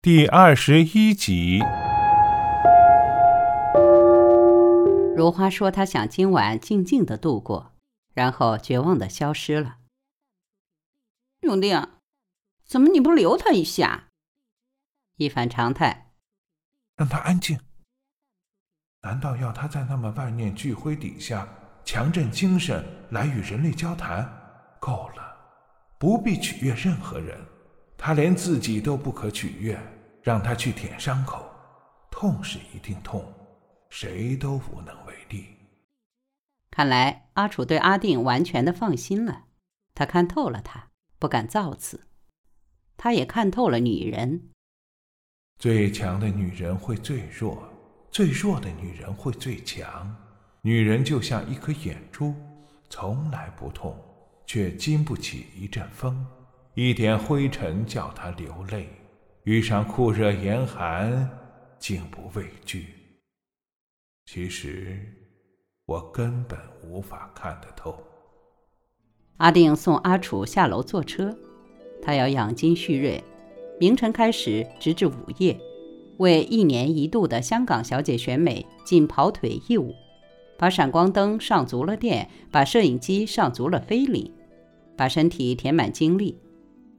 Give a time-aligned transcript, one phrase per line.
[0.00, 1.58] 第二十一集。
[5.16, 7.72] 如花说：“她想今晚静静的度过，
[8.14, 9.78] 然后绝望的消失了。”
[11.42, 11.84] 永定，
[12.64, 14.06] 怎么你不留他一下？
[15.16, 16.12] 一反常态，
[16.94, 17.58] 让他安静。
[19.02, 21.48] 难道要他在那么万念俱灰底下
[21.84, 24.24] 强振精神来与人类交谈？
[24.78, 25.36] 够了，
[25.98, 27.36] 不必取悦任何人。
[28.00, 29.76] 他连自己都不可取悦，
[30.22, 31.44] 让他去舔伤口，
[32.12, 33.22] 痛是一定痛，
[33.90, 35.46] 谁都无能为力。
[36.70, 39.46] 看来阿楚对阿定完全的放心了，
[39.94, 42.06] 他看透了他，不敢造次。
[42.96, 44.50] 他也看透了女人，
[45.58, 47.68] 最强的女人会最弱，
[48.12, 50.16] 最弱的女人会最强。
[50.62, 52.32] 女人就像一颗眼珠，
[52.88, 53.96] 从来不痛，
[54.46, 56.24] 却经不起一阵风。
[56.80, 58.88] 一点灰尘叫他流泪，
[59.42, 61.28] 遇上酷热严寒，
[61.76, 62.94] 竟不畏惧。
[64.26, 64.96] 其实，
[65.86, 67.98] 我根本无法看得透。
[69.38, 71.36] 阿定送阿楚下楼坐车，
[72.00, 73.24] 他要养精蓄锐，
[73.80, 75.58] 明晨开始，直至午夜，
[76.18, 79.92] 为一年一度的香港小姐选美尽跑腿义务，
[80.56, 84.32] 把闪光灯上足了电，把摄影机上足了菲林，
[84.96, 86.38] 把身体填满精力。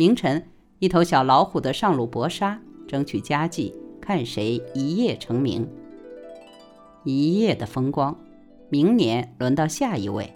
[0.00, 0.42] 明晨，
[0.78, 5.68] 一头小老虎的上路搏杀，争取佳绩，看谁一夜成名。
[7.04, 8.18] 一夜的风光，
[8.70, 10.32] 明年轮到下一位。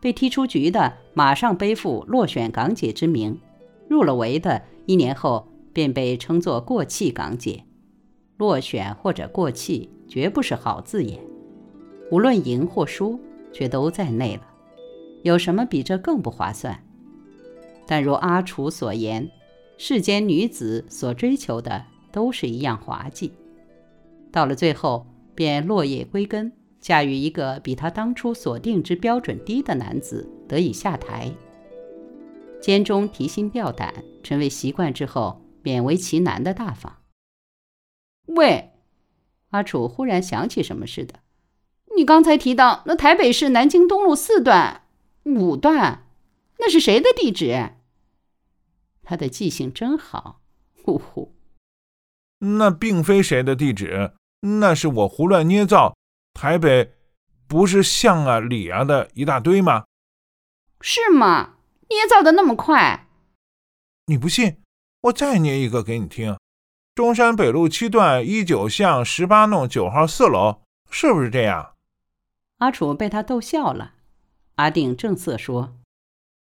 [0.00, 3.34] 被踢出局的，马上背负落选港姐之名；
[3.86, 7.62] 入了围的，一年后便被称作过气港姐。
[8.38, 11.20] 落选或者过气，绝不是好字眼。
[12.10, 13.20] 无论赢或输，
[13.52, 14.42] 却都在内了。
[15.22, 16.82] 有什么比这更不划算？
[17.90, 19.28] 但如阿楚所言，
[19.76, 23.32] 世间女子所追求的都是一样滑稽，
[24.30, 31.32] 到了最后便落叶归根，嫁与一个比她当初所定之标准低的男子，得以下台。
[32.60, 36.98] 肩中提心吊胆，成为习惯之后，勉为其难的大方。
[38.26, 38.70] 喂，
[39.48, 41.14] 阿楚忽然想起什么似的，
[41.96, 44.82] 你刚才提到那台北市南京东路四段、
[45.24, 46.06] 五段，
[46.60, 47.70] 那是谁的地址？
[49.10, 50.40] 他的记性真好，
[50.84, 51.34] 呼呼。
[52.38, 54.12] 那并非谁的地址，
[54.42, 55.96] 那是我胡乱捏造。
[56.32, 56.92] 台北
[57.48, 59.84] 不是巷啊里啊的一大堆吗？
[60.80, 61.56] 是吗？
[61.88, 63.08] 捏造的那么快？
[64.06, 64.62] 你不信，
[65.00, 66.38] 我再捏一个给你听。
[66.94, 71.74] 中山北路七段一九巷十八弄九号四楼，是不是这样？
[72.58, 73.94] 阿楚被他逗笑了。
[74.54, 75.76] 阿定正色说：“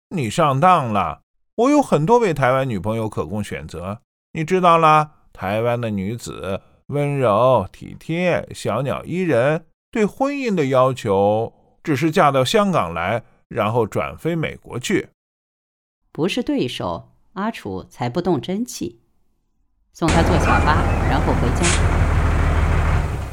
[0.09, 1.21] 你上当了。”
[1.57, 4.03] 我有很多位台湾女朋友可供选择，
[4.33, 5.13] 你知道啦。
[5.33, 11.53] 台湾的女子温柔体贴、小鸟依人，对婚姻的要求
[11.83, 15.09] 只是嫁到香港来，然后转飞美国去。
[16.13, 19.01] 不是对手，阿楚才不动真气。
[19.95, 21.67] 送他坐小巴，然后回家。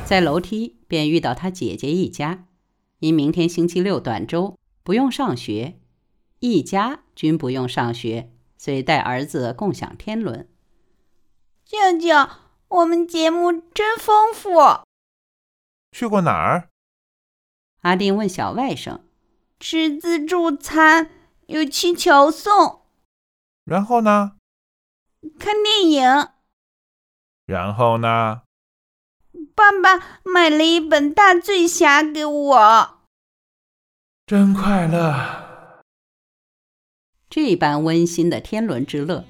[0.05, 2.45] 在楼梯便遇到他姐姐一家，
[2.99, 5.75] 因明天星期六短周，不用上学。
[6.43, 10.49] 一家均不用上学，遂带儿子共享天伦。
[11.63, 12.29] 舅舅，
[12.67, 14.49] 我们节目真丰富。
[15.93, 16.67] 去过哪儿？
[17.83, 18.99] 阿丁问小外甥。
[19.57, 21.11] 吃自助餐，
[21.45, 22.81] 有气球送。
[23.63, 24.33] 然后呢？
[25.39, 26.27] 看电影。
[27.45, 28.41] 然后呢？
[29.55, 32.99] 爸爸买了一本《大醉侠》给我。
[34.27, 35.42] 真快乐。
[37.35, 39.25] 这般温馨的天伦之乐，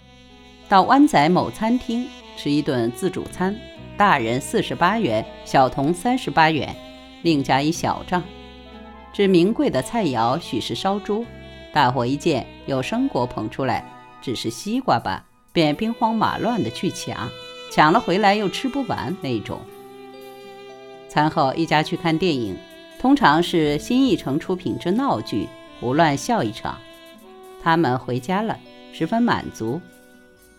[0.68, 2.06] 到湾仔某餐厅
[2.36, 3.56] 吃一顿自助餐，
[3.96, 6.75] 大人四十八元，小童三十八元，
[7.22, 8.22] 另加一小账。
[9.14, 11.25] 至名贵的菜肴许是烧猪，
[11.72, 13.90] 大伙一见有生果捧出来，
[14.22, 17.30] 只是西瓜吧，便兵荒马乱的去抢，
[17.72, 19.61] 抢了回来又吃不完那种。
[21.08, 22.58] 餐后一家去看电影，
[23.00, 25.47] 通常是新艺城出品之闹剧，
[25.79, 26.78] 胡乱笑一场。
[27.64, 28.60] 他们回家了，
[28.92, 29.80] 十分满足。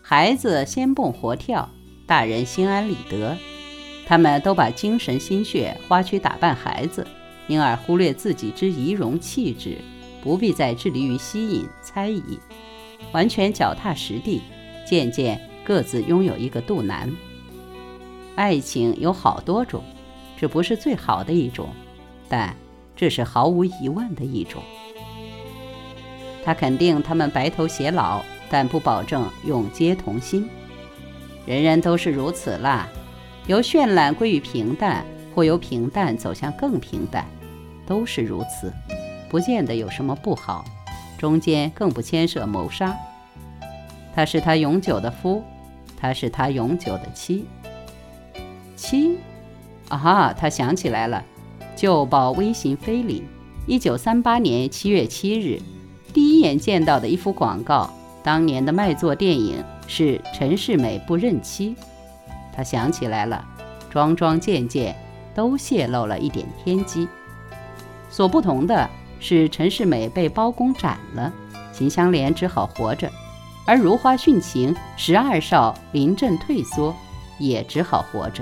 [0.01, 1.69] 孩子先蹦活跳，
[2.07, 3.37] 大人心安理得。
[4.07, 7.05] 他们都把精神心血花去打扮孩子，
[7.47, 9.77] 因而忽略自己之仪容气质，
[10.23, 12.39] 不必再致力于吸引猜疑，
[13.11, 14.41] 完全脚踏实地。
[14.87, 17.11] 渐渐各自拥有一个肚腩。
[18.35, 19.83] 爱情有好多种，
[20.37, 21.69] 这不是最好的一种，
[22.29, 22.55] 但
[22.95, 24.61] 这是毫无疑问的一种。
[26.45, 30.47] 他肯定他们白头偕老，但不保证永结同心。
[31.47, 32.87] 人人都是如此啦，
[33.47, 35.03] 由绚烂归于平淡，
[35.33, 37.25] 或由平淡走向更平淡，
[37.87, 38.71] 都是如此，
[39.27, 40.63] 不见得有什么不好，
[41.17, 42.95] 中间更不牵涉谋杀。
[44.15, 45.43] 他是他永久的夫，
[45.99, 47.45] 他是他永久的妻。
[48.75, 49.17] 妻？
[49.89, 51.23] 啊哈，他想起来了，
[51.75, 53.23] 旧报微型菲林，
[53.67, 55.59] 一九三八年七月七日，
[56.15, 61.75] 第一眼见到的一幅广告，当年的卖座电影是陈世美不认妻。
[62.55, 63.43] 他想起来了，
[63.89, 64.95] 桩桩件件
[65.33, 67.05] 都泄露了一点天机。
[68.09, 68.89] 所不同的
[69.19, 71.33] 是，陈世美被包公斩了，
[71.73, 73.09] 秦香莲只好活着；
[73.67, 76.95] 而如花殉情，十二少临阵退缩，
[77.39, 78.41] 也只好活着。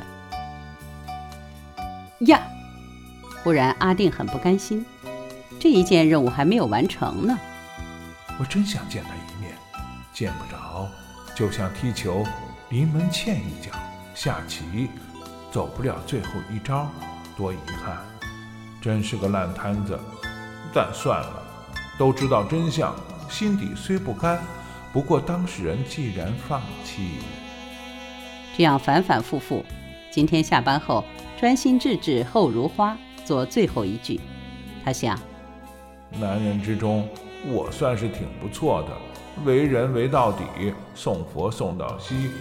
[2.28, 2.40] 呀！
[3.44, 4.86] 忽然，阿定很不甘心，
[5.60, 7.36] 这一件任务还没有完成呢。
[8.44, 9.56] 我真想见他一面，
[10.12, 10.86] 见不着，
[11.34, 12.26] 就像踢球，
[12.72, 13.72] 临门欠一脚；
[14.14, 14.90] 下棋，
[15.50, 16.90] 走不了最后一招，
[17.38, 18.00] 多遗憾！
[18.82, 19.98] 真是个烂摊子。
[20.74, 21.42] 但算了，
[21.98, 22.94] 都知道真相，
[23.30, 24.38] 心底虽不甘，
[24.92, 27.20] 不过当事人既然放弃，
[28.58, 29.64] 这样反反复复。
[30.12, 31.06] 今天下班后。
[31.40, 34.20] 专心致志后如花，做最后一句。
[34.86, 35.20] 他想，
[36.12, 37.06] 男人之中，
[37.46, 38.90] 我算是挺不错的，
[39.44, 40.44] 为人为到底，
[40.96, 42.32] 送佛送到西。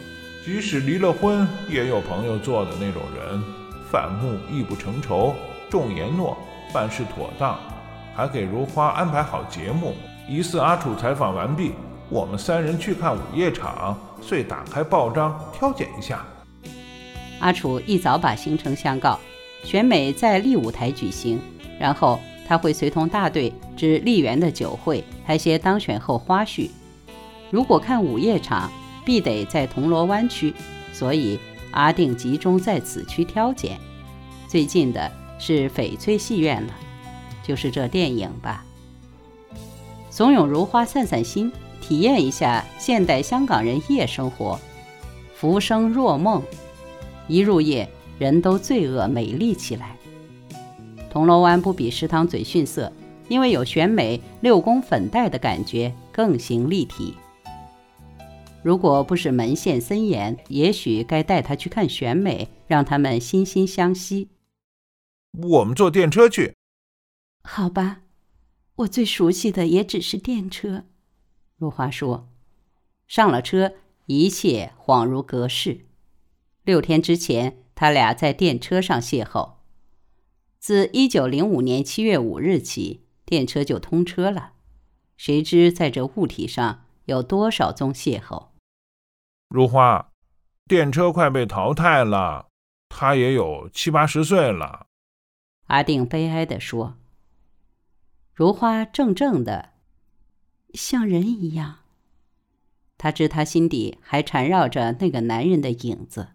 [0.44, 3.42] 即使离了婚，也有朋友做的那种人。
[3.90, 5.34] 反目亦不成仇，
[5.70, 6.36] 重言诺，
[6.72, 7.58] 办事妥当，
[8.14, 9.94] 还给如花安排好节目。
[10.28, 11.72] 疑似阿楚采访完毕，
[12.08, 16.24] 我们三人去看午夜场，遂打开报章挑拣一下。
[17.40, 19.18] 阿楚一早把行程相告，
[19.64, 21.40] 选美在丽舞台举行，
[21.78, 22.18] 然后
[22.52, 26.68] 他会随同大队至丽园的酒会拍些当选后花絮。
[27.50, 28.70] 如果看午夜场，
[29.06, 30.52] 必得在铜锣湾区，
[30.92, 31.38] 所以
[31.70, 33.78] 阿定集中在此区挑拣。
[34.48, 36.74] 最近的是翡翠戏院了，
[37.42, 38.62] 就是这电影吧。
[40.10, 41.50] 怂恿如花散散心，
[41.80, 44.60] 体验一下现代香港人夜生活，
[45.34, 46.42] 浮生若梦。
[47.28, 47.88] 一入夜，
[48.18, 49.96] 人都罪恶美丽起来。
[51.12, 52.90] 铜锣湾不比食堂嘴逊色，
[53.28, 57.14] 因为有选美六宫粉黛的感觉，更形立体。
[58.62, 64.30] 如果不是门限森严，也许该带他去看选美，让他们惺惺相惜。
[65.32, 66.54] 我们坐电车去。
[67.42, 68.00] 好吧，
[68.76, 70.84] 我最熟悉的也只是电车。
[71.58, 72.26] 如花说。
[73.06, 73.74] 上了车，
[74.06, 75.84] 一切恍如隔世。
[76.64, 79.56] 六天之前，他俩在电车上邂逅。
[80.62, 84.52] 自一九零五年七月五日起，电车就通车了。
[85.16, 88.50] 谁知在这物体上有多少宗邂逅？
[89.48, 90.12] 如花，
[90.68, 92.46] 电车快被淘汰了，
[92.88, 94.86] 他也有七八十岁了。
[95.66, 96.96] 阿定悲哀地说
[98.32, 99.70] ：“如花怔怔的，
[100.74, 101.80] 像人一样。
[102.96, 106.28] 他知他心底还缠绕着那个男人的影子。”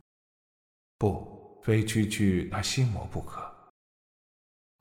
[0.99, 3.55] 不，非区区他心魔不可。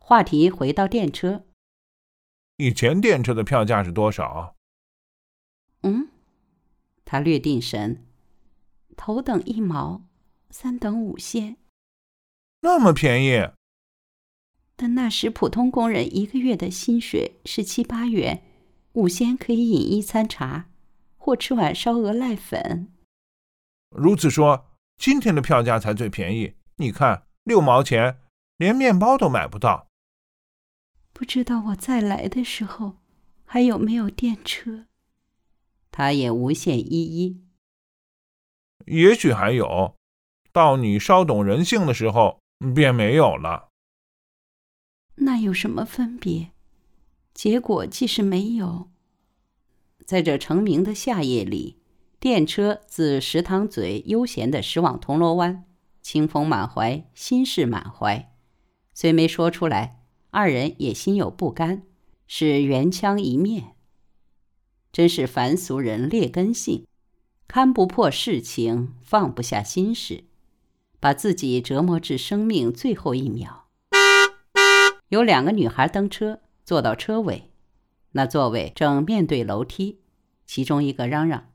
[0.08, 1.44] 话题回到电车。
[2.58, 4.54] 以前电车的票价是多少？
[5.82, 6.10] 嗯，
[7.04, 8.06] 他略定神。
[8.96, 10.06] 头等一毛，
[10.50, 11.56] 三等五仙。
[12.60, 13.50] 那么便宜？
[14.76, 18.44] 但那时普通工人一个月的薪水是七八元，
[18.92, 20.70] 五仙可以饮一餐茶，
[21.16, 22.92] 或吃碗烧鹅濑粉。
[23.90, 24.66] 如此说。
[24.98, 28.20] 今天的票价才最便宜，你看，六毛钱，
[28.56, 29.88] 连面包都买不到。
[31.18, 32.98] 不知道我再来的时候
[33.46, 34.84] 还有没有电车？
[35.90, 37.42] 他也无限依依。
[38.84, 39.96] 也许还有，
[40.52, 42.42] 到你稍懂人性的时候
[42.74, 43.70] 便没有了。
[45.14, 46.50] 那有什么分别？
[47.32, 48.90] 结果既是没有，
[50.04, 51.80] 在这成名的夏夜里。
[52.20, 55.64] 电车自石塘嘴悠闲地驶往铜锣湾，
[56.02, 58.34] 清风满怀，心事满怀。
[58.92, 60.02] 虽没说出来，
[60.36, 61.84] 二人也心有不甘，
[62.26, 63.74] 是缘腔一面。
[64.92, 66.86] 真是凡俗人劣根性，
[67.48, 70.24] 看不破世情，放不下心事，
[71.00, 73.68] 把自己折磨至生命最后一秒。
[75.08, 77.50] 有两个女孩登车，坐到车尾，
[78.12, 80.00] 那座位正面对楼梯，
[80.44, 81.50] 其中一个嚷嚷。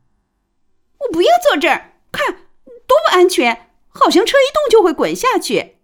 [0.97, 2.33] 我不要坐这儿，看
[2.87, 5.75] 多不安全，好像车一动就会滚下去。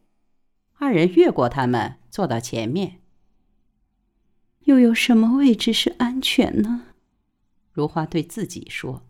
[0.80, 3.02] 二人越过他们，坐到前面。
[4.66, 6.84] 又有什么位置是安全呢？
[7.72, 9.04] 如花对自己说：“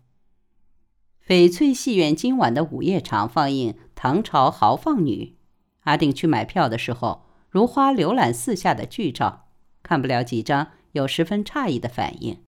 [1.28, 5.36] 翡翠戏院今晚的午夜场放映《唐朝豪放女》。
[5.82, 9.50] 阿定去买票的时候，如花浏览四下的剧照，
[9.84, 12.44] 看不了几张，有十分诧异的反应。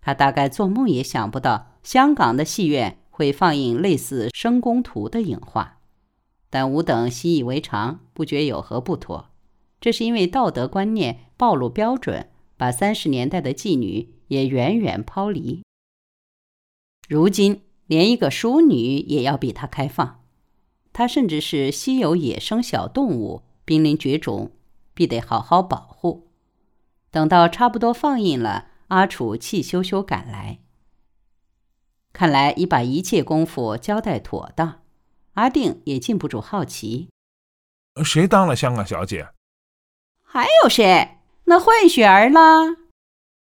[0.00, 5.79] 他大概做梦也想不到，香港的戏院会放映类似《深宫图》的影画。
[6.50, 9.30] 但吾等习以为常，不觉有何不妥。
[9.80, 15.62] 这是因为道德观念暴露标准，把三十年代的妓女也远远抛离。
[17.08, 20.20] 如今连一个淑女也要比他开放，
[20.92, 24.52] 他甚至是稀有野生小动物，濒临绝种，
[24.92, 26.28] 必得好好保护。
[27.10, 30.58] 等到差不多放映了，阿楚气咻咻赶来，
[32.12, 34.82] 看来已把一切功夫交代妥当。
[35.34, 37.08] 阿定也禁不住好奇：
[38.04, 39.28] 谁当了香港小姐？
[40.24, 41.18] 还有谁？
[41.44, 42.76] 那混血儿啦？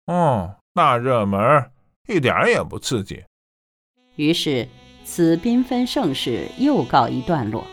[0.06, 1.70] 哦，大热门，
[2.08, 3.24] 一点也不刺激。
[4.16, 4.68] 于是，
[5.04, 7.64] 此缤纷盛世又告一段落。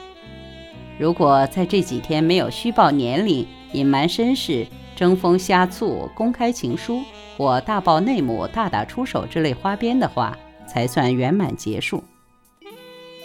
[0.99, 7.03] 如果在这几天没有虚报年龄、隐瞒身世、争风呷醋、公开情书
[7.37, 10.35] 或大爆内幕、大打出手之类花边的话，
[10.67, 12.03] 才算圆满结束。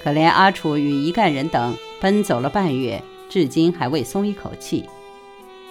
[0.03, 4.89] 可怜阿楚与一干人等奔走了半月，至今还未松一口气。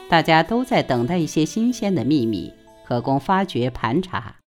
[0.10, 2.54] 大家都在等待一些新鲜的秘密，
[2.86, 4.41] 可供发掘盘查。